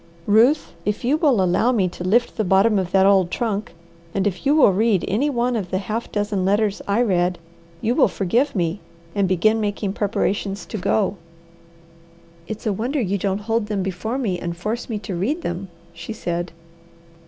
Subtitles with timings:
[0.25, 3.75] "Ruth, if you will allow me to lift the bottom of that old trunk,
[4.15, 7.37] and if you will read any one of the half dozen letters I read,
[7.81, 8.79] you will forgive me,
[9.13, 11.17] and begin making preparations to go."
[12.47, 15.67] "It's a wonder you don't hold them before me and force me to read them,"
[15.93, 16.51] she said.